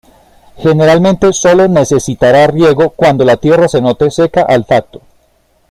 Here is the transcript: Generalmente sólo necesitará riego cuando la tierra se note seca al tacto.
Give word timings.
Generalmente 0.57 1.31
sólo 1.31 1.67
necesitará 1.67 2.47
riego 2.47 2.89
cuando 2.89 3.23
la 3.23 3.37
tierra 3.37 3.67
se 3.67 3.81
note 3.83 4.09
seca 4.09 4.41
al 4.41 4.65
tacto. 4.65 5.03